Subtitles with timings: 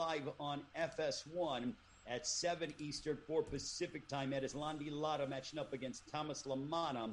[0.00, 1.74] live on FS1
[2.06, 4.30] at 7 Eastern, 4 Pacific time.
[4.30, 7.10] That is Landy Lara matching up against Thomas LaManna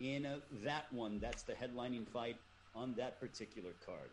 [0.00, 1.18] in uh, that one.
[1.18, 2.36] That's the headlining fight
[2.74, 4.10] on that particular card.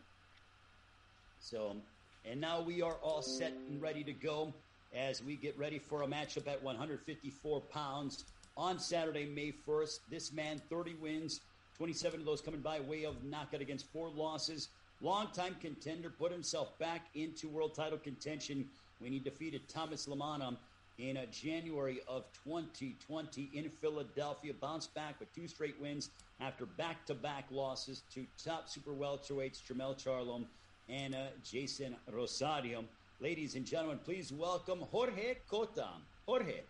[1.38, 1.76] So,
[2.24, 4.54] and now we are all set and ready to go
[4.96, 8.24] as we get ready for a matchup at 154 pounds
[8.56, 9.98] on Saturday, May 1st.
[10.10, 11.40] This man, 30 wins,
[11.76, 14.70] 27 of those coming by way of knockout against four losses.
[15.00, 18.66] Longtime contender, put himself back into world title contention
[18.98, 20.56] when he defeated Thomas LaManna
[20.98, 24.52] in uh, January of 2020 in Philadelphia.
[24.54, 29.62] Bounced back with two straight wins after back to back losses to top super welterweights
[29.62, 30.44] Jermell Charlo
[30.88, 32.84] and uh, Jason Rosario.
[33.20, 35.88] Ladies and gentlemen, please welcome Jorge Cota.
[36.26, 36.62] Jorge.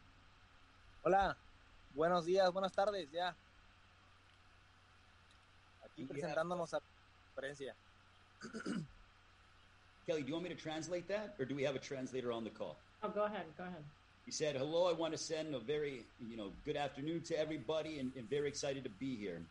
[1.04, 1.37] Hola,
[1.95, 3.34] buenos días, buenas tardes, ya.
[5.84, 6.82] Aquí presentándonos a la
[7.29, 7.77] conferencia.
[10.07, 12.45] Kelly, do you want me to translate that, or do we have a translator on
[12.45, 12.77] the call?
[13.02, 13.47] Oh, go ahead.
[13.57, 13.85] Go ahead.
[14.25, 17.99] He said, "Hello, I want to send a very, you know, good afternoon to everybody,
[17.99, 19.43] and, and very excited to be here."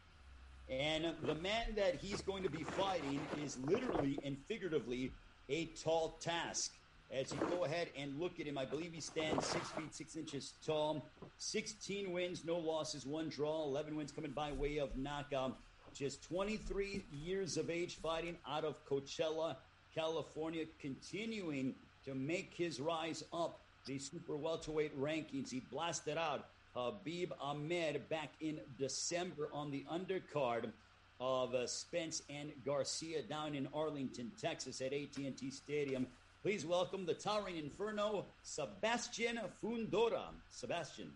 [0.69, 5.13] And the man that he's going to be fighting is literally and figuratively
[5.49, 6.71] a tall task.
[7.11, 10.15] As you go ahead and look at him, I believe he stands six feet six
[10.15, 15.57] inches tall, 16 wins, no losses, one draw, 11 wins coming by way of knockout.
[15.93, 19.57] Just 23 years of age, fighting out of Coachella,
[19.93, 25.51] California, continuing to make his rise up the super welterweight rankings.
[25.51, 30.71] He blasted out Habib Ahmed back in December on the undercard
[31.19, 36.07] of uh, Spence and Garcia down in Arlington, Texas at AT&T Stadium.
[36.41, 40.23] Please welcome the towering inferno, Sebastian Fundora.
[40.49, 41.11] Sebastian.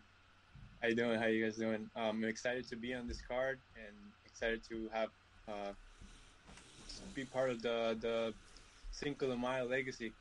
[0.83, 1.19] How you doing?
[1.19, 1.89] How you guys doing?
[1.95, 3.95] Um, I'm excited to be on this card and
[4.37, 5.09] excited to have
[5.47, 5.71] uh,
[7.15, 8.33] be part of the the
[8.91, 10.11] Cinco de Mayo legacy.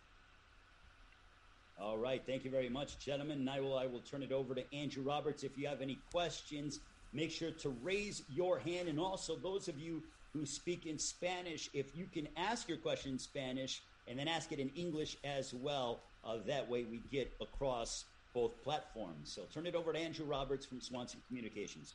[1.78, 3.44] All right, thank you very much, gentlemen.
[3.44, 5.44] Now I will, I will turn it over to Andrew Roberts.
[5.44, 6.80] If you have any questions,
[7.12, 8.88] make sure to raise your hand.
[8.88, 10.02] And also, those of you
[10.32, 14.50] who speak in Spanish, if you can ask your question in Spanish and then ask
[14.52, 19.30] it in English as well, uh, that way we get across both platforms.
[19.30, 21.92] So turn it over to Andrew Roberts from Swanson Communications.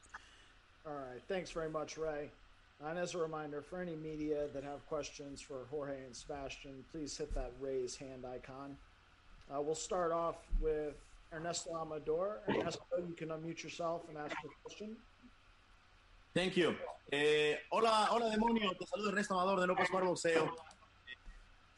[0.86, 2.32] All right, thanks very much, Ray.
[2.84, 7.16] And as a reminder, for any media that have questions for Jorge and Sebastian, please
[7.16, 8.76] hit that raise hand icon.
[9.54, 10.96] Uh, we'll start off with
[11.32, 12.40] Ernesto Amador.
[12.50, 14.96] Ernesto, you can unmute yourself and ask your question.
[16.34, 16.76] Thank you.
[17.12, 20.46] Eh, hola, hola demonio, te saludo Ernesto Amador de López Bar Boxeo.
[20.46, 21.18] Eh,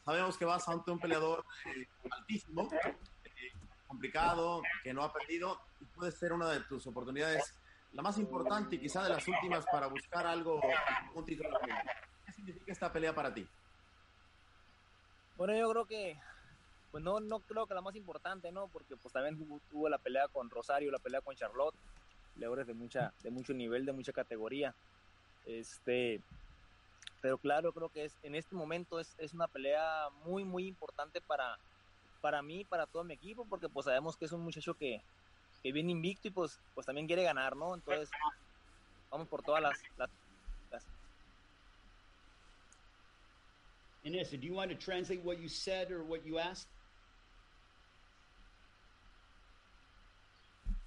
[0.04, 3.52] sabemos que vas ante un peleador eh, altísimo, eh,
[3.86, 7.52] complicado, que no ha perdido y puede ser una de tus oportunidades,
[7.94, 10.60] la más importante y quizá de las últimas para buscar algo,
[11.14, 11.58] un título.
[12.26, 13.46] ¿Qué significa esta pelea para ti?
[15.36, 16.18] Bueno, yo creo que
[16.90, 18.68] pues no, no creo que la más importante, ¿no?
[18.68, 19.36] Porque pues también
[19.70, 21.74] tuvo, la pelea con Rosario, la pelea con Charlotte,
[22.34, 24.74] peleadores de mucha, de mucho nivel, de mucha categoría.
[25.44, 26.20] Este,
[27.20, 31.20] pero claro, creo que es, en este momento es, es una pelea muy, muy importante
[31.20, 31.58] para,
[32.20, 35.02] para mí, para todo mi equipo, porque pues sabemos que es un muchacho que,
[35.64, 37.74] que viene invicto y pues, pues también quiere ganar, ¿no?
[37.74, 38.10] Entonces,
[39.10, 40.10] vamos por todas las, las,
[44.04, 46.68] Inés, do you want to translate what you said or what you asked?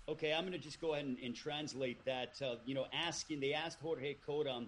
[0.08, 2.40] Okay, I'm going to just go ahead and, and translate that.
[2.40, 4.68] Uh, you know, asking, they asked Jorge Cota,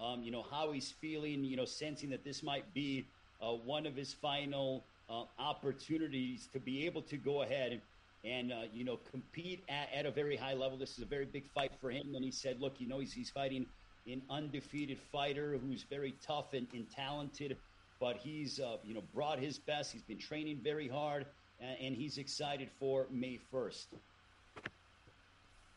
[0.00, 3.04] um, you know, how he's feeling, you know, sensing that this might be
[3.42, 7.82] uh, one of his final uh, opportunities to be able to go ahead
[8.24, 10.76] and, uh, you know, compete at, at, a very high level.
[10.76, 12.14] This is a very big fight for him.
[12.14, 13.66] And he said, look, you know, he's, he's fighting
[14.06, 17.56] an undefeated fighter who's very tough and, and talented,
[17.98, 19.92] but he's, uh, you know, brought his best.
[19.92, 21.26] He's been training very hard,
[21.60, 23.86] and, and he's excited for May 1st.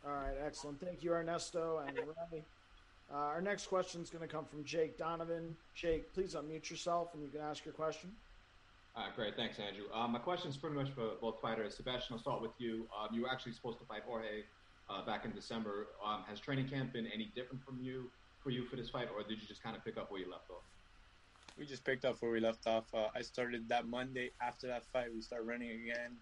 [0.06, 0.82] All right, excellent.
[0.82, 2.44] Thank you, Ernesto and Ray.
[3.12, 5.56] Uh, our next question is going to come from Jake Donovan.
[5.76, 8.12] Jake, please unmute yourself and you can ask your question.
[8.96, 9.36] All right, great.
[9.36, 9.86] Thanks, Andrew.
[9.92, 11.76] Um, my question is pretty much for both fighters.
[11.76, 12.88] Sebastian, I'll start with you.
[12.96, 14.44] Um, you were actually supposed to fight Jorge
[14.88, 15.88] uh, back in December.
[16.06, 18.12] Um, has training camp been any different from you
[18.44, 20.30] for you for this fight, or did you just kind of pick up where you
[20.30, 20.64] left off?
[21.58, 22.86] We just picked up where we left off.
[22.94, 25.08] Uh, I started that Monday after that fight.
[25.14, 26.18] We started running again.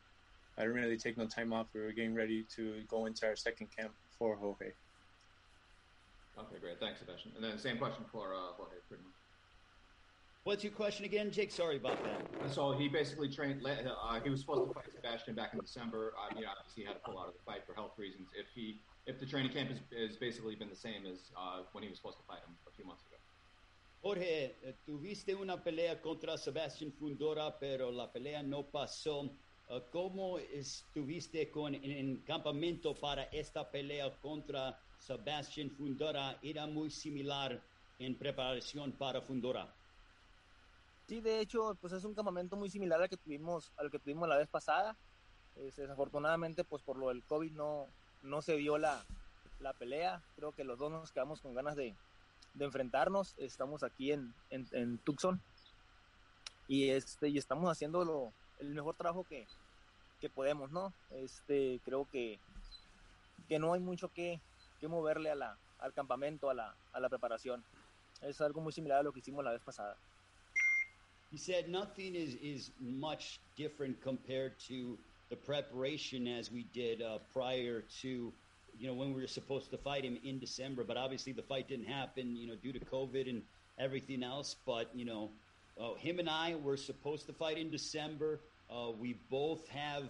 [0.57, 1.67] I didn't really take no time off.
[1.73, 4.71] We were getting ready to go into our second camp for Jorge.
[6.39, 6.79] Okay, great.
[6.79, 7.33] Thanks, Sebastian.
[7.35, 9.20] And then same question for uh, Jorge, pretty much.
[10.43, 11.51] What's your question again, Jake?
[11.51, 12.51] Sorry about that.
[12.51, 13.61] So he basically trained.
[13.63, 16.13] Uh, he was supposed to fight Sebastian back in December.
[16.17, 18.29] Uh, you know, obviously he had to pull out of the fight for health reasons.
[18.33, 21.89] If he, if the training camp has, basically been the same as uh, when he
[21.89, 23.17] was supposed to fight him a few months ago.
[24.01, 29.29] Jorge, tuviste una pelea contra Sebastian Fundora, pero la pelea no pasó.
[29.69, 36.39] Eh, ¿Cómo estuviste con, en campamento para esta pelea contra Sebastian Fundora?
[36.41, 37.61] Era muy similar
[37.99, 39.71] en preparación para Fundora.
[41.11, 44.29] Sí, de hecho, pues es un campamento muy similar al que tuvimos, al que tuvimos
[44.29, 44.95] la vez pasada.
[45.57, 47.87] Es, desafortunadamente, pues por lo del COVID no,
[48.23, 49.03] no se dio la,
[49.59, 50.23] la pelea.
[50.37, 51.97] Creo que los dos nos quedamos con ganas de,
[52.53, 53.35] de enfrentarnos.
[53.39, 55.41] Estamos aquí en, en, en, Tucson
[56.69, 59.45] y, este, y estamos haciendo lo, el mejor trabajo que,
[60.21, 60.93] que podemos, ¿no?
[61.09, 62.39] Este, creo que,
[63.49, 64.39] que no hay mucho que,
[64.79, 67.65] que moverle a la, al campamento, a la, a la preparación.
[68.21, 69.97] Es algo muy similar a lo que hicimos la vez pasada.
[71.31, 74.97] He said nothing is, is much different compared to
[75.29, 78.33] the preparation as we did uh, prior to,
[78.77, 80.83] you know, when we were supposed to fight him in December.
[80.83, 83.41] But obviously the fight didn't happen, you know, due to COVID and
[83.79, 84.57] everything else.
[84.65, 85.29] But, you know,
[85.79, 88.41] uh, him and I were supposed to fight in December.
[88.69, 90.03] Uh, we both have,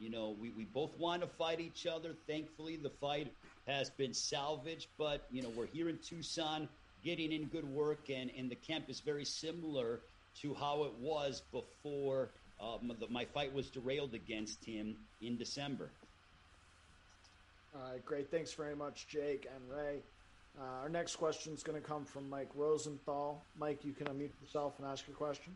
[0.00, 2.16] you know, we, we both want to fight each other.
[2.26, 3.32] Thankfully, the fight
[3.68, 4.88] has been salvaged.
[4.98, 6.68] But, you know, we're here in Tucson
[7.04, 10.00] getting in good work, and, and the camp is very similar
[10.42, 12.30] to how it was before
[13.00, 15.90] the, my fight was derailed against him in December.
[17.74, 18.30] All right, great.
[18.30, 19.98] Thanks very much, Jake and Ray.
[20.58, 23.42] Uh, our next question is going to come from Mike Rosenthal.
[23.58, 25.52] Mike, you can unmute yourself and ask your question.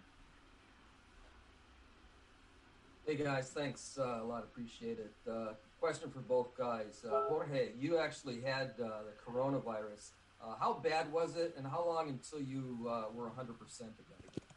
[3.07, 4.43] Hey guys, thanks uh, a lot.
[4.43, 5.15] Appreciate it.
[5.31, 7.07] Uh, question for both guys.
[7.07, 10.11] Uh, Jorge, you actually had uh, the coronavirus.
[10.43, 14.48] Uh, how bad was it, and how long until you uh, were 100% again?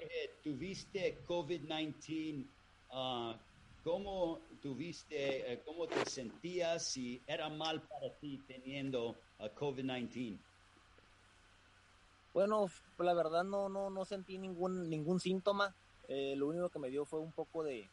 [0.00, 2.46] Jorge, tuviste COVID-19.
[2.92, 3.34] Uh,
[3.84, 10.38] ¿Cómo tuviste, uh, cómo te sentías si era mal para ti teniendo uh, COVID-19?
[12.32, 15.74] Bueno, la verdad no, no, no sentí ningún, ningún síntoma.
[16.08, 17.88] Eh, lo único que me dio fue un poco de,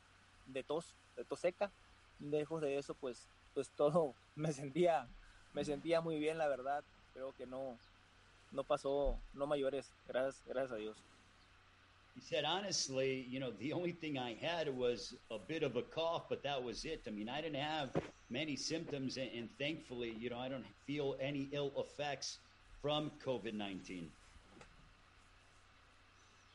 [0.46, 1.72] de tos, de tos seca.
[2.20, 5.08] Lejos de eso, pues, pues todo me sentía,
[5.54, 6.84] me sentía muy bien, la verdad.
[7.14, 7.78] Creo que no,
[8.52, 11.04] no pasó, no mayores, gracias, gracias a Dios.
[12.18, 15.84] He said, honestly, you know, the only thing I had was a bit of a
[15.84, 17.04] cough, but that was it.
[17.06, 17.92] I mean, I didn't have
[18.32, 22.40] many symptoms, and, and thankfully, you know, I don't feel any ill effects
[22.82, 24.10] from COVID 19.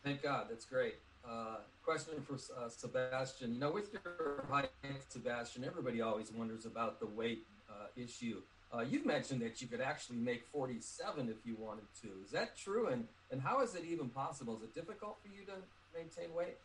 [0.03, 0.47] Thank God.
[0.51, 0.97] That's great.
[1.25, 3.55] Uh, question for uh, Sebastian.
[3.55, 4.71] You know, with your height,
[5.11, 8.43] Sebastian, everybody always wonders about the weight uh, issue.
[8.75, 12.09] Uh, you've mentioned that you could actually make 47 if you wanted to.
[12.25, 12.89] Is that true?
[12.89, 14.57] And and how is it even possible?
[14.57, 15.53] Is it difficult for you to
[15.95, 16.57] maintain weight?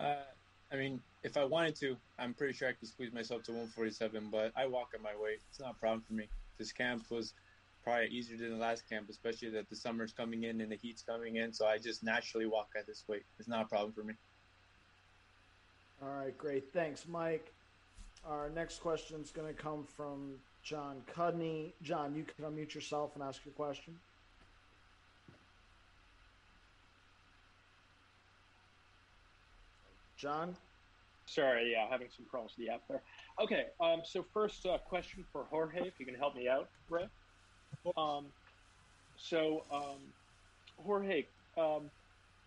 [0.00, 0.16] Uh,
[0.72, 4.28] I mean, if I wanted to, I'm pretty sure I could squeeze myself to 147.
[4.30, 5.40] But I walk at my weight.
[5.50, 6.28] It's not a problem for me.
[6.58, 7.34] This camp was
[7.84, 11.02] probably easier than the last camp, especially that the summer's coming in and the heat's
[11.02, 11.52] coming in.
[11.52, 13.22] So I just naturally walk at this weight.
[13.38, 14.14] It's not a problem for me.
[16.02, 16.72] All right, great.
[16.72, 17.52] Thanks, Mike.
[18.26, 20.34] Our next question is going to come from
[20.66, 21.74] John Cudney.
[21.80, 24.00] John, you can unmute yourself and ask your question.
[30.16, 30.56] John?
[31.28, 33.02] Sorry, yeah, having some problems with the app there.
[33.40, 37.08] Okay, um, so first uh, question for Jorge, if you can help me out, Ray.
[37.96, 38.32] Um,
[39.16, 40.14] so, um,
[40.76, 41.26] Jorge,
[41.56, 41.90] um,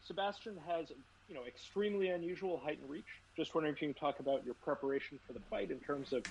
[0.02, 0.92] Sebastian has
[1.28, 3.22] you know extremely unusual height and reach.
[3.38, 6.26] Just wondering if you can talk about your preparation for the fight in terms of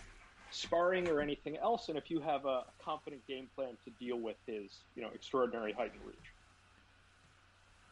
[0.51, 4.37] sparring or anything else, and if you have a confident game plan to deal with
[4.47, 6.29] his you know extraordinary height and reach.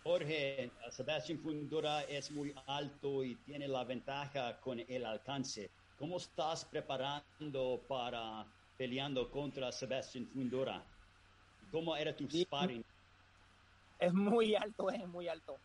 [0.05, 5.69] Jorge, uh, Sebastián Fundora es muy alto y tiene la ventaja con el alcance.
[5.99, 8.47] ¿Cómo estás preparando para
[8.77, 10.81] peleando contra Sebastián Fundora?
[11.73, 12.85] ¿Cómo era tu sparring?
[13.99, 15.57] Es muy alto, es muy alto.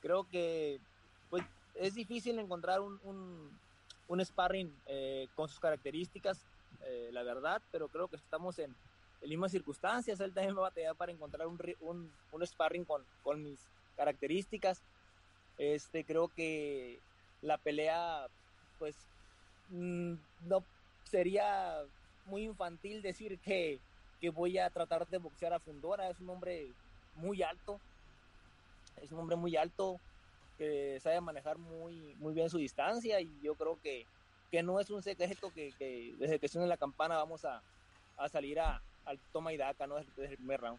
[0.00, 0.80] Creo que
[1.28, 3.60] pues, es difícil encontrar un, un,
[4.10, 6.44] un sparring eh, con sus características,
[6.84, 8.74] eh, la verdad, pero creo que estamos en,
[9.22, 10.18] en mismas circunstancias.
[10.18, 13.60] Él también va a batallar para encontrar un, un, sparring con, con mis
[13.96, 14.82] características.
[15.58, 16.98] Este, creo que
[17.40, 18.26] la pelea,
[18.80, 18.96] pues,
[19.68, 20.14] mm,
[20.48, 20.64] no
[21.04, 21.80] sería
[22.26, 23.78] muy infantil decir que,
[24.20, 26.10] que voy a tratar de boxear a Fundora.
[26.10, 26.66] Es un hombre
[27.14, 27.78] muy alto.
[29.00, 30.00] Es un hombre muy alto
[30.60, 34.04] que sabe manejar muy, muy bien su distancia y yo creo que,
[34.50, 37.62] que no es un secreto que, que desde que suene la campana vamos a,
[38.18, 39.96] a salir a, al toma y daca, ¿no?
[39.96, 40.78] Desde, el primer round.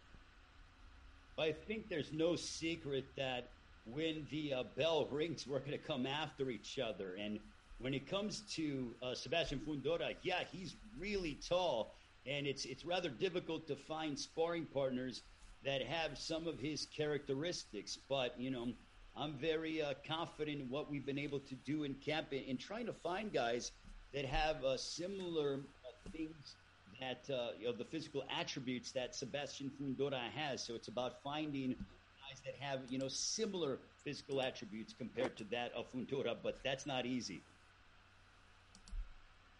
[1.40, 3.50] I think there's no secret that
[3.86, 7.16] when the uh, bell rings, we're going to come after each other.
[7.16, 7.40] And
[7.80, 11.96] when it comes to uh, Sebastian Fundora, yeah, he's really tall,
[12.28, 15.24] and it's it's rather difficult to find sparring partners
[15.64, 17.98] that have some of his characteristics.
[18.08, 18.74] But, you know,
[19.16, 22.86] I'm very uh, confident in what we've been able to do in camp in trying
[22.86, 23.72] to find guys
[24.14, 26.56] that have uh, similar uh, things
[27.00, 30.64] that, uh, you know, the physical attributes that Sebastian Fundora has.
[30.64, 35.72] So it's about finding guys that have, you know, similar physical attributes compared to that
[35.74, 37.42] of Fundora, but that's not easy.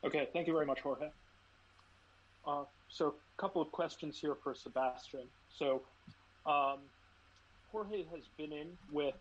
[0.04, 1.10] Okay, thank you very much, Jorge.
[2.46, 5.28] Uh, so, a couple of questions here for Sebastian.
[5.56, 5.84] So,
[6.48, 6.80] um,
[7.72, 9.14] Jorge has been in with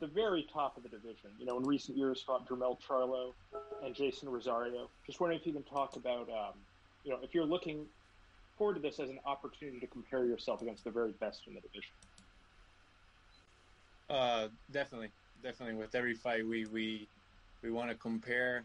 [0.00, 1.30] the very top of the division.
[1.38, 3.32] You know, in recent years, fought Jermell Charlo
[3.84, 4.90] and Jason Rosario.
[5.06, 6.54] Just wondering if you can talk about, um,
[7.04, 7.86] you know, if you're looking
[8.58, 11.60] forward to this as an opportunity to compare yourself against the very best in the
[11.60, 11.92] division.
[14.08, 15.10] Uh, definitely,
[15.42, 15.74] definitely.
[15.74, 17.08] With every fight, we we
[17.62, 18.64] we want to compare,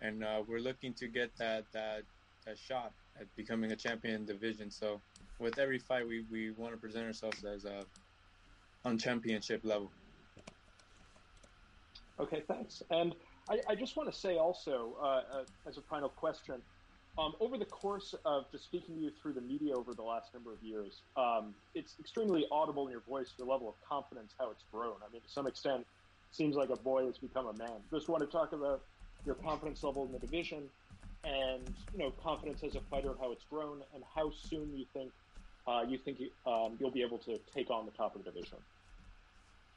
[0.00, 2.02] and uh, we're looking to get that that
[2.44, 4.70] that shot at becoming a champion division.
[4.70, 5.00] So,
[5.38, 7.84] with every fight, we we want to present ourselves as a
[8.84, 9.90] on championship level.
[12.20, 12.82] Okay, thanks.
[12.90, 13.14] And
[13.48, 15.22] I, I just want to say also, uh, uh,
[15.66, 16.56] as a final question,
[17.16, 20.32] um, over the course of just speaking to you through the media over the last
[20.34, 24.50] number of years, um, it's extremely audible in your voice, your level of confidence, how
[24.50, 24.96] it's grown.
[25.06, 25.84] I mean, to some extent,
[26.30, 27.80] seems like a boy has become a man.
[27.92, 28.82] Just want to talk about
[29.24, 30.64] your confidence level in the division
[31.24, 35.10] and, you know, confidence as a fighter, how it's grown, and how soon you think
[35.68, 38.30] uh, you think you, um, you'll be able to take on the top of the
[38.32, 38.64] division.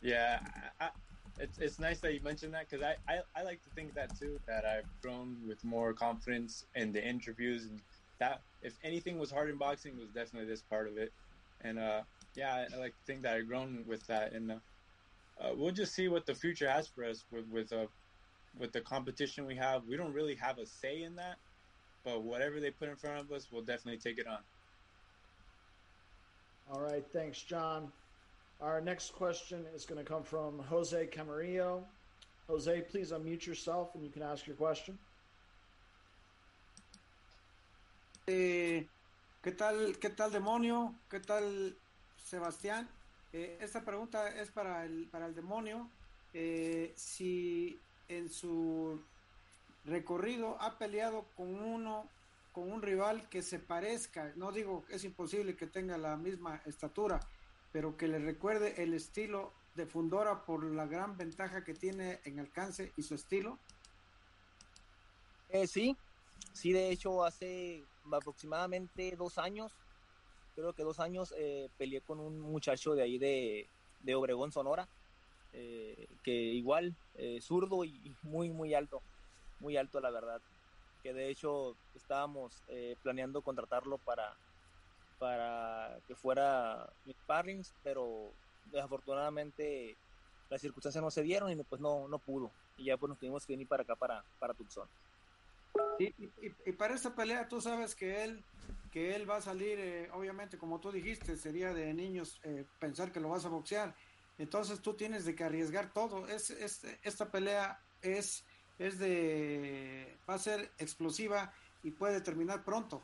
[0.01, 0.93] Yeah, I,
[1.37, 4.15] it's it's nice that you mentioned that because I, I, I like to think that
[4.15, 7.83] too that I've grown with more confidence in the interviews and
[8.19, 11.15] that if anything was hard in boxing was definitely this part of it.
[11.59, 12.05] And uh
[12.35, 14.61] yeah I, I like to think that I've grown with that and uh,
[15.37, 17.89] uh, we'll just see what the future has for us with with uh
[18.53, 19.85] with the competition we have.
[19.85, 21.41] We don't really have a say in that
[22.03, 24.45] but whatever they put in front of us we'll definitely take it on
[26.69, 27.91] all right thanks John
[28.61, 31.81] our next question is going to come from Jose Camarillo.
[32.47, 34.99] Jose, please unmute yourself and you can ask your question.
[38.27, 38.85] Eh,
[39.41, 40.93] ¿Qué tal, qué tal demonio?
[41.09, 41.75] ¿Qué tal
[42.23, 42.87] Sebastián?
[43.33, 45.89] Eh, esta pregunta es para el, para el demonio.
[46.31, 49.01] Eh, si en su
[49.85, 52.05] recorrido ha peleado con uno,
[52.51, 56.61] con un rival que se parezca, no digo que es imposible que tenga la misma
[56.65, 57.19] estatura,
[57.71, 62.39] pero que le recuerde el estilo de Fundora por la gran ventaja que tiene en
[62.39, 63.57] alcance y su estilo?
[65.49, 65.95] Eh, sí,
[66.53, 69.71] sí, de hecho hace aproximadamente dos años,
[70.55, 73.69] creo que dos años, eh, peleé con un muchacho de ahí de,
[74.15, 74.87] Obregón, Sonora,
[75.53, 79.01] eh, que igual, eh, zurdo y muy, muy alto,
[79.59, 80.41] muy alto la verdad,
[81.01, 84.37] que de hecho estábamos eh, planeando contratarlo para,
[85.17, 88.31] para que fuera mis sparrings, pero
[88.65, 89.97] desafortunadamente
[90.49, 92.51] las circunstancias no se dieron y pues no, no pudo.
[92.77, 94.87] Y ya pues nos tuvimos que venir para acá, para, para Tucson.
[95.99, 96.31] Y, y,
[96.65, 98.43] y, para esta pelea tú sabes que él
[98.91, 103.11] que él va a salir eh, obviamente como tú dijiste sería de niños eh, pensar
[103.11, 103.95] que lo vas a boxear
[104.37, 108.43] entonces tú tienes de que arriesgar todo es, es esta pelea es
[108.81, 113.01] es de va a ser explosiva y puede terminar pronto.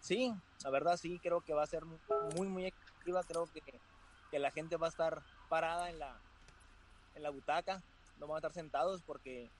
[0.00, 0.32] Sí
[0.64, 3.60] la verdad sí creo que va a ser muy muy explosiva creo que,
[4.30, 6.20] que la gente va a estar parada en la
[7.14, 7.82] en la butaca
[8.18, 9.50] no van a estar sentados porque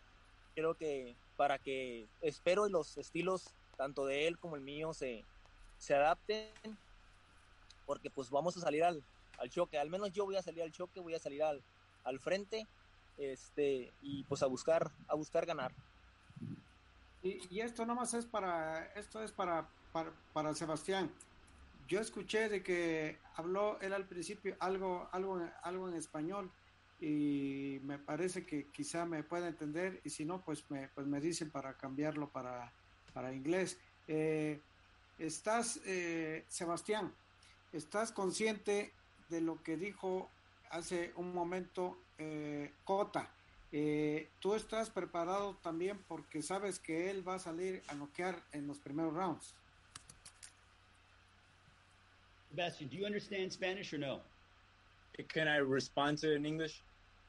[0.54, 5.24] creo que para que espero los estilos tanto de él como el mío se,
[5.78, 6.52] se adapten
[7.86, 9.02] porque pues vamos a salir al,
[9.38, 11.62] al choque al menos yo voy a salir al choque voy a salir al,
[12.04, 12.68] al frente
[13.16, 15.72] este y pues a buscar a buscar ganar.
[17.22, 21.10] Y, y esto nomás es para esto es para, para para Sebastián.
[21.88, 26.50] Yo escuché de que habló él al principio algo algo algo en español
[27.00, 31.20] y me parece que quizá me pueda entender y si no pues me, pues me
[31.20, 32.72] dicen para cambiarlo para,
[33.12, 33.78] para inglés.
[34.06, 34.60] Eh,
[35.18, 37.12] estás eh, Sebastián
[37.72, 38.92] estás consciente
[39.28, 40.30] de lo que dijo
[40.72, 43.30] hace un momento eh, Cota
[43.70, 48.66] eh, tú estás preparado también porque sabes que él va a salir a noquear en
[48.66, 49.54] los primeros rounds
[52.52, 54.20] Sebastian, do you understand Spanish or no?
[55.28, 56.82] Can I respond to it in English?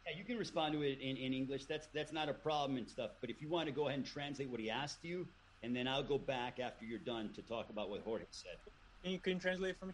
[0.06, 1.64] Yeah, you can respond to it in, in English.
[1.66, 3.12] That's that's not a problem and stuff.
[3.22, 5.26] But if you want to go ahead and translate what he asked you,
[5.64, 8.58] and then I'll go back after you're done to talk about what Jorge said.
[9.02, 9.94] Can you, can you translate for me?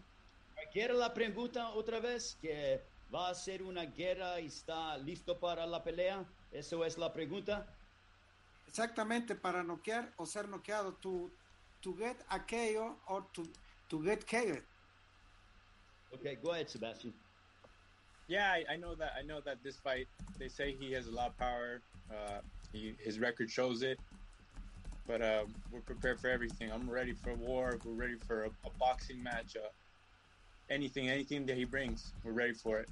[0.72, 2.80] Quiere la pregunta otra vez que
[3.12, 6.24] va a ser una guerra y está listo para la pelea.
[6.52, 7.66] Eso es la pregunta.
[8.66, 10.94] Exactamente para noquear o ser noqueado.
[11.00, 11.30] To
[11.82, 13.42] to get a KO or to
[13.88, 14.58] to get KO.
[16.14, 17.12] Okay, go ahead, Sebastian.
[18.28, 19.12] Yeah, I, I, know that.
[19.18, 20.06] I know that this fight.
[20.38, 21.80] They say he has a lot of power.
[22.10, 22.40] Uh,
[22.72, 23.98] he, his record shows it.
[25.06, 26.70] But uh, we're prepared for everything.
[26.70, 27.78] I'm ready for war.
[27.84, 29.56] We're ready for a, a boxing match.
[29.56, 29.66] Uh,
[30.70, 32.88] anything, anything that he brings, we're ready for it.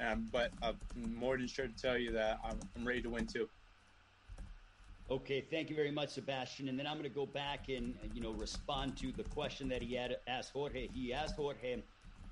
[0.00, 0.76] Um, but I'm
[1.14, 3.48] more than sure to tell you that I'm, I'm ready to win too.
[5.10, 6.68] Okay, thank you very much, Sebastian.
[6.68, 9.82] And then I'm going to go back and you know respond to the question that
[9.82, 10.88] he had asked Jorge.
[10.94, 11.82] He asked Jorge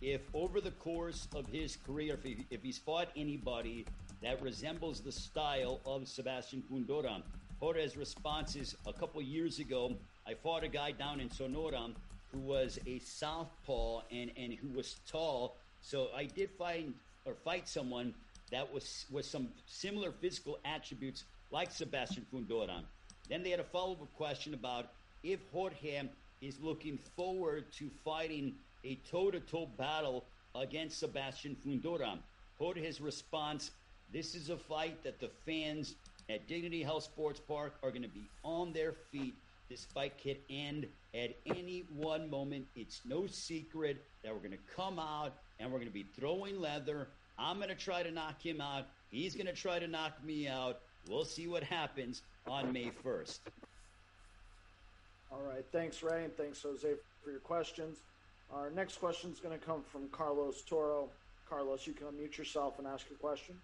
[0.01, 3.85] if over the course of his career, if, he, if he's fought anybody
[4.23, 7.23] that resembles the style of Sebastian Fundora.
[7.61, 11.89] Jorge's response is a couple years ago, I fought a guy down in Sonora
[12.33, 15.57] who was a southpaw and, and who was tall.
[15.81, 16.95] So I did find
[17.25, 18.15] or fight someone
[18.51, 22.83] that was with some similar physical attributes like Sebastian Fundora.
[23.29, 24.87] Then they had a follow-up question about
[25.23, 26.03] if Jorge
[26.41, 28.55] is looking forward to fighting
[28.85, 32.19] a toe-to-toe battle against Sebastian Fundora.
[32.59, 33.71] Jorge's response,
[34.13, 35.95] this is a fight that the fans
[36.31, 39.35] at Dignity Health Sports Park are going to be on their feet.
[39.69, 42.67] This fight could end at any one moment.
[42.75, 46.59] It's no secret that we're going to come out and we're going to be throwing
[46.59, 47.09] leather.
[47.39, 48.87] I'm going to try to knock him out.
[49.11, 50.81] He's going to try to knock me out.
[51.09, 53.41] We'll see what happens on May 1st.
[55.31, 55.65] All right.
[55.71, 56.89] Thanks, Ray, and thanks, Jose,
[57.23, 57.99] for your questions.
[58.53, 61.11] Our next question is going to come from Carlos Toro.
[61.49, 63.55] Carlos, you can unmute yourself and ask your question.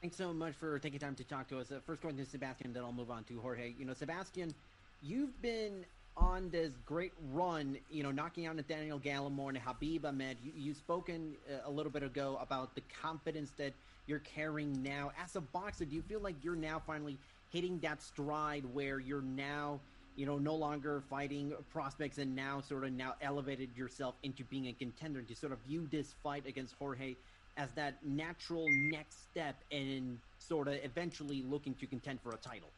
[0.00, 1.72] Thanks so much for taking time to talk to us.
[1.72, 3.74] Uh, first, going to Sebastian, then I'll move on to Jorge.
[3.76, 4.54] You know, Sebastian,
[5.02, 5.84] you've been
[6.16, 10.36] on this great run, you know, knocking out Nathaniel Gallimore and Habib Ahmed.
[10.40, 13.72] You, you've spoken uh, a little bit ago about the confidence that
[14.06, 15.10] you're carrying now.
[15.20, 17.18] As a boxer, do you feel like you're now finally
[17.50, 19.80] hitting that stride where you're now,
[20.14, 24.68] you know, no longer fighting prospects and now sort of now elevated yourself into being
[24.68, 27.16] a contender to sort of view this fight against Jorge
[27.58, 32.76] as that natural next step and sort of eventually looking to contend for a title?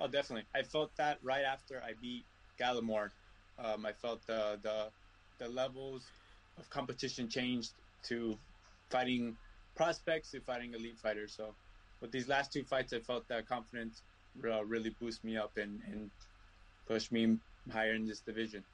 [0.00, 0.48] Oh, definitely.
[0.54, 3.12] I felt that right after I beat Gallimore.
[3.58, 4.94] Um, I felt the, the
[5.38, 6.14] the levels
[6.56, 8.42] of competition changed to
[8.90, 9.38] fighting
[9.76, 11.34] prospects to fighting elite fighters.
[11.36, 11.58] So
[12.00, 14.04] with these last two fights, I felt that confidence
[14.44, 16.12] uh, really boost me up and, and
[16.86, 17.38] push me
[17.70, 18.66] higher in this division.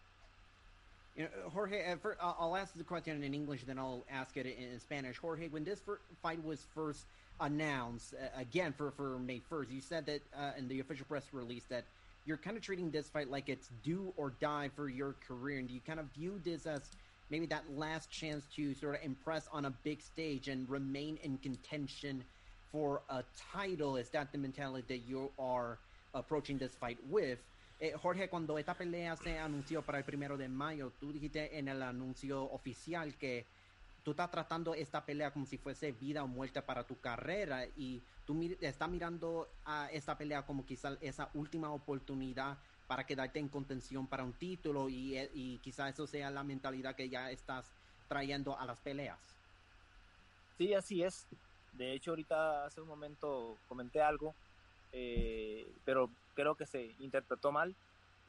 [1.16, 1.82] You know, Jorge,
[2.20, 5.18] I'll ask the question in English, then I'll ask it in Spanish.
[5.18, 5.80] Jorge, when this
[6.22, 7.04] fight was first
[7.40, 11.24] announced, uh, again for, for May 1st, you said that uh, in the official press
[11.32, 11.84] release that
[12.26, 15.58] you're kind of treating this fight like it's do or die for your career.
[15.58, 16.82] And do you kind of view this as
[17.28, 21.38] maybe that last chance to sort of impress on a big stage and remain in
[21.38, 22.22] contention
[22.70, 23.96] for a title?
[23.96, 25.78] Is that the mentality that you are
[26.14, 27.38] approaching this fight with?
[27.82, 31.66] Eh, Jorge, cuando esta pelea se anunció para el primero de mayo, tú dijiste en
[31.66, 33.46] el anuncio oficial que
[34.02, 38.06] tú estás tratando esta pelea como si fuese vida o muerte para tu carrera y
[38.26, 44.06] tú estás mirando a esta pelea como quizás esa última oportunidad para quedarte en contención
[44.08, 47.72] para un título y, eh, y quizás eso sea la mentalidad que ya estás
[48.08, 49.40] trayendo a las peleas.
[50.58, 51.28] Sí, así es.
[51.72, 54.36] De hecho, ahorita hace un momento comenté algo,
[54.92, 57.74] eh, pero creo que se interpretó mal.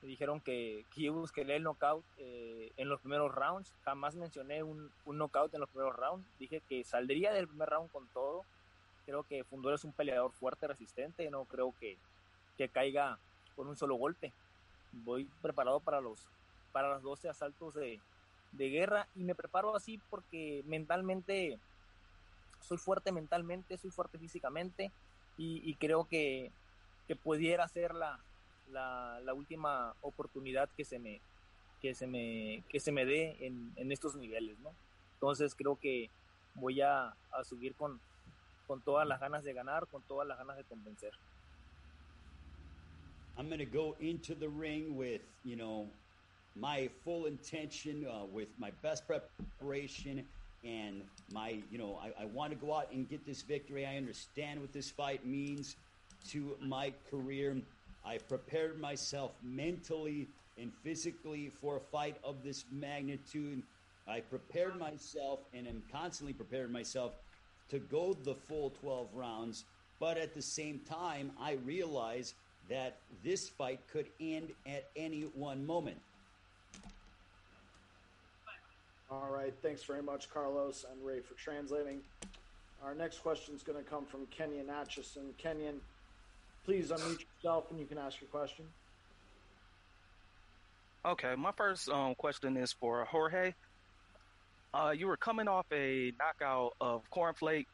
[0.01, 3.73] Me dijeron que, que yo busqué el knockout eh, en los primeros rounds.
[3.83, 6.27] Jamás mencioné un, un, knockout en los primeros rounds.
[6.39, 8.43] Dije que saldría del primer round con todo.
[9.05, 11.29] Creo que Fundor es un peleador fuerte, resistente.
[11.29, 11.97] No creo que,
[12.57, 13.19] que caiga
[13.55, 14.33] con un solo golpe.
[14.91, 16.27] Voy preparado para los,
[16.71, 17.99] para los 12 asaltos de,
[18.51, 21.59] de guerra y me preparo así porque mentalmente
[22.61, 24.91] soy fuerte mentalmente, soy fuerte físicamente
[25.37, 26.51] y, y creo que,
[27.07, 28.19] que pudiera ser la,
[28.71, 31.21] la, la, última oportunidad que se me
[31.81, 34.71] que se me que se me dé en, en estos niveles no
[35.15, 36.09] entonces creo que
[36.55, 37.99] voy a, a subir con,
[38.67, 41.11] con todas las ganas de ganar con todas las ganas de convencer.
[43.37, 45.87] I'm going to go into the ring with you know
[46.55, 50.25] my full intention uh, with my best preparation
[50.63, 51.01] and
[51.33, 54.59] my you know I, I want to go out and get this victory I understand
[54.59, 55.75] what this fight means
[56.29, 57.57] to my career.
[58.05, 63.63] I prepared myself mentally and physically for a fight of this magnitude.
[64.07, 67.13] I prepared myself and am constantly preparing myself
[67.69, 69.65] to go the full 12 rounds.
[69.99, 72.33] But at the same time, I realize
[72.69, 75.97] that this fight could end at any one moment.
[79.11, 79.53] All right.
[79.61, 81.99] Thanks very much, Carlos and Ray, for translating.
[82.83, 85.33] Our next question is going to come from Kenyon Atchison.
[85.37, 85.81] Kenyon,
[86.65, 88.65] Please unmute yourself and you can ask your question.
[91.03, 93.53] Okay, my first um, question is for Jorge.
[94.73, 97.65] uh, you were coming off a knockout of Cornflake.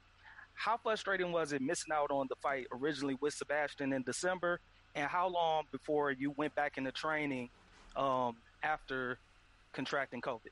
[0.54, 4.60] How frustrating was it missing out on the fight originally with Sebastian in December?
[4.96, 7.50] And how long before you went back into training
[7.96, 9.20] um, after
[9.74, 10.50] contracting COVID?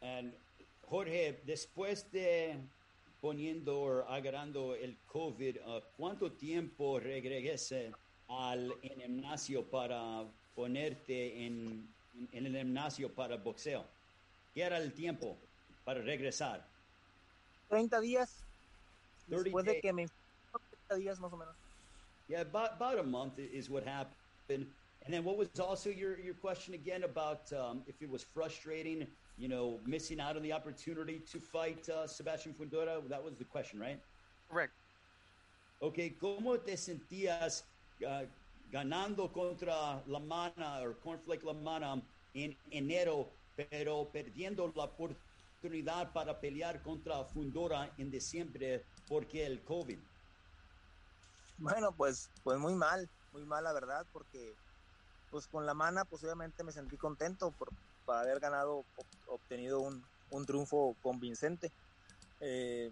[0.00, 0.32] And
[0.88, 2.56] Jorge, después de
[3.20, 7.92] poniendo o agarrando el COVID, uh, ¿cuánto tiempo regrese
[8.28, 11.86] al en gimnasio para ponerte en,
[12.32, 13.84] en, el gimnasio para boxeo?
[14.54, 15.36] ¿Qué era el tiempo
[15.84, 16.64] para regresar?
[17.68, 18.44] 30 días.
[19.26, 20.06] Después de que me
[20.88, 21.54] 30 días más o menos.
[22.28, 24.66] Yeah, about, about a month is what happened.
[25.04, 29.06] And then what was also your, your question again about um, if it was frustrating,
[29.38, 33.00] you know, missing out on the opportunity to fight uh, Sebastian Fundora?
[33.08, 34.00] That was the question, right?
[34.50, 34.72] Correct.
[35.80, 37.64] Okay, ¿cómo te sentías
[38.04, 38.26] uh,
[38.72, 42.02] ganando contra La Mana o Cornflake La Mana
[42.34, 49.98] en enero, pero perdiendo la oportunidad para pelear contra Fundora en diciembre porque el COVID?
[51.58, 54.54] Bueno, pues, pues muy mal, muy mal la verdad, porque
[55.30, 57.68] pues con la mana, pues obviamente me sentí contento por,
[58.08, 58.86] por haber ganado,
[59.26, 61.70] obtenido un, un triunfo convincente.
[62.40, 62.90] Eh,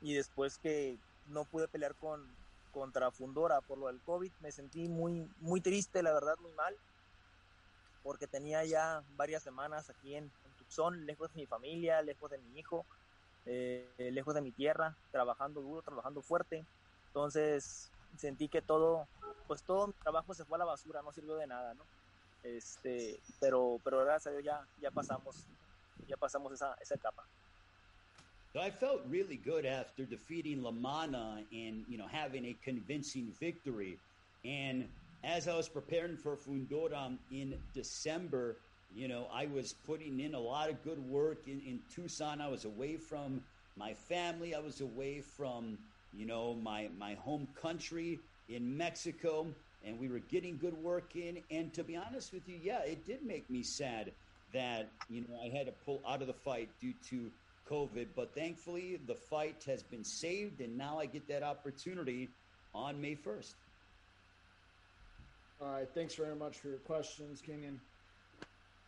[0.00, 0.96] y después que
[1.26, 2.34] no pude pelear con,
[2.72, 6.74] contra Fundora por lo del COVID, me sentí muy, muy triste, la verdad, muy mal,
[8.02, 12.38] porque tenía ya varias semanas aquí en, en Tucson, lejos de mi familia, lejos de
[12.38, 12.86] mi hijo,
[13.44, 16.64] eh, lejos de mi tierra, trabajando duro, trabajando fuerte.
[17.08, 19.06] Entonces sentí que todo,
[19.46, 21.84] pues todo mi trabajo se fue a la basura, no sirvió de nada, ¿no?
[22.44, 25.46] Este, pero, pero gracias a Dios ya, ya pasamos,
[26.06, 27.24] ya pasamos esa, esa etapa.
[28.56, 33.98] I felt really good after defeating LaManna and you know having a convincing victory.
[34.44, 34.88] And
[35.24, 38.56] as I was preparing for Fundora in December,
[38.94, 42.40] you know, I was putting in a lot of good work in, in Tucson.
[42.40, 43.40] I was away from
[43.76, 44.54] my family.
[44.54, 45.76] I was away from
[46.16, 49.46] you know, my, my home country in Mexico,
[49.84, 51.38] and we were getting good work in.
[51.50, 54.12] And to be honest with you, yeah, it did make me sad
[54.52, 57.30] that, you know, I had to pull out of the fight due to
[57.68, 58.08] COVID.
[58.16, 62.28] But thankfully, the fight has been saved, and now I get that opportunity
[62.74, 63.54] on May 1st.
[65.60, 65.88] All right.
[65.94, 67.80] Thanks very much for your questions, Kenyon.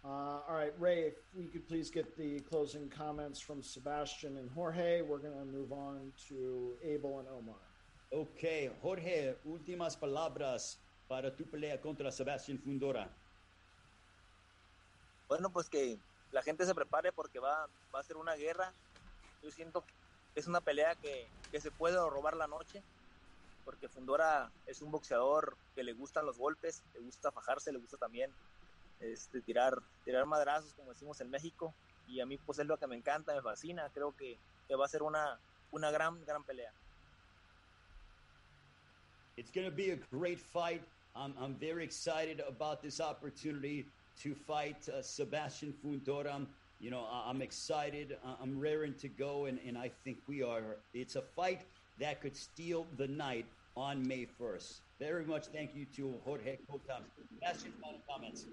[0.05, 4.49] Uh, all right, Ray, if we could please get the closing comments from Sebastian and
[4.51, 7.57] Jorge, we're going to move on to Abel and Omar.
[8.13, 10.77] Ok, Jorge, últimas palabras
[11.09, 13.09] para tu pelea contra Sebastian Fundora.
[15.29, 15.99] Bueno, pues que
[16.33, 18.73] la gente se prepare porque va, va a ser una guerra.
[19.43, 22.83] Yo siento que es una pelea que, que se puede robar la noche,
[23.65, 27.97] porque Fundora es un boxeador que le gustan los golpes, le gusta fajarse, le gusta
[27.97, 28.31] también
[29.01, 31.75] este, tirar, tirar madrazos, como decimos en México,
[32.07, 34.39] y a mí pues es lo que me encanta, me fascina, creo que,
[34.69, 35.39] que va a ser una,
[35.73, 36.73] una gran, gran pelea.
[39.37, 40.83] It's going to be a great fight.
[41.19, 43.87] I'm, I'm very excited about this opportunity
[44.23, 46.47] to fight uh, Sebastian Fundora.
[46.79, 48.19] You know, I'm excited.
[48.43, 50.77] I'm raring to go, and, and I think we are.
[50.93, 51.63] It's a fight
[51.99, 54.81] that could steal the night on May 1st.
[54.99, 57.03] Very much thank you to Jorge Cotam.
[57.35, 58.45] Sebastian, final comments.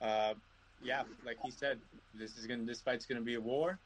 [0.00, 0.34] Uh,
[0.82, 1.78] yeah, like he said,
[2.14, 3.78] this is gonna this fight's gonna be a war.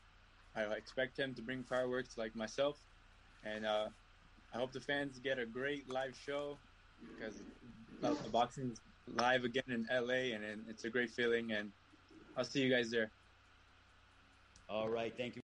[0.57, 2.78] I expect him to bring fireworks like myself,
[3.44, 3.88] and uh,
[4.54, 6.57] I hope the fans get a great live show
[7.16, 7.44] because
[8.00, 11.52] the boxing's live again in LA, and, and it's a great feeling.
[11.52, 11.72] And
[12.37, 13.12] I'll see you guys there.
[14.68, 15.42] All right, thank you.